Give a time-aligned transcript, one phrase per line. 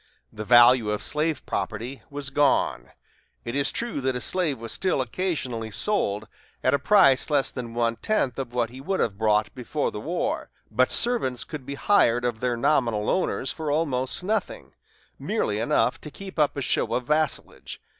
[0.33, 2.89] The value of slave property was gone.
[3.45, 6.27] It is true that a slave was still occasionally sold,
[6.63, 9.99] at a price less than one tenth of what he would have brought before the
[9.99, 14.73] war, but servants could be hired of their nominal owners for almost nothing
[15.19, 17.79] merely enough to keep up a show of vassalage.